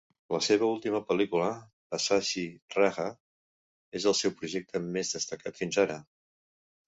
[0.33, 1.49] La seva última pel·lícula,
[1.95, 2.45] "Pazhassi
[2.77, 3.05] Raja",
[3.99, 5.99] és el seu projecte més destacat fins ara.